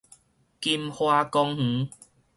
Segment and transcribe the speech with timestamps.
[0.59, 1.91] 金華公園